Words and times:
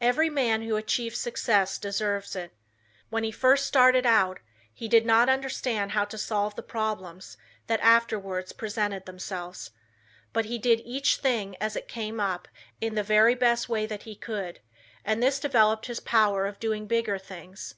Every 0.00 0.30
man 0.30 0.62
who 0.62 0.76
achieves 0.76 1.18
success 1.20 1.76
deserves 1.76 2.36
it. 2.36 2.52
When 3.10 3.24
he 3.24 3.32
first 3.32 3.66
started 3.66 4.06
out 4.06 4.38
he 4.72 4.86
did 4.86 5.04
not 5.04 5.28
understand 5.28 5.90
how 5.90 6.04
to 6.04 6.16
solve 6.16 6.54
the 6.54 6.62
problems 6.62 7.36
that 7.66 7.80
afterwards 7.80 8.52
presented 8.52 9.06
themselves, 9.06 9.72
but 10.32 10.44
he 10.44 10.56
did 10.58 10.82
each 10.84 11.16
thing 11.16 11.56
as 11.60 11.74
it 11.74 11.88
came 11.88 12.20
up 12.20 12.46
in 12.80 12.94
the 12.94 13.02
very 13.02 13.34
best 13.34 13.68
way 13.68 13.86
that 13.86 14.04
he 14.04 14.14
could, 14.14 14.60
and 15.04 15.20
this 15.20 15.40
developed 15.40 15.86
his 15.86 15.98
power 15.98 16.46
of 16.46 16.60
doing 16.60 16.86
bigger 16.86 17.18
things. 17.18 17.74